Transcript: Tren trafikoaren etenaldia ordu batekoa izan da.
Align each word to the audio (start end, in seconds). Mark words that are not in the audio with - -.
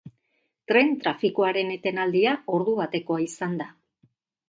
Tren 0.71 0.89
trafikoaren 1.03 1.71
etenaldia 1.75 2.35
ordu 2.59 2.77
batekoa 2.83 3.25
izan 3.31 3.59
da. 3.65 3.73